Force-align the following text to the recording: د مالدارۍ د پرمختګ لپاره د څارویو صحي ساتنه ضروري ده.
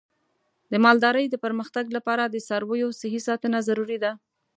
د 0.71 0.73
مالدارۍ 0.85 1.25
د 1.29 1.35
پرمختګ 1.45 1.85
لپاره 1.97 2.23
د 2.27 2.35
څارویو 2.47 2.89
صحي 2.99 3.19
ساتنه 3.27 3.57
ضروري 3.67 3.97
ده. 4.03 4.11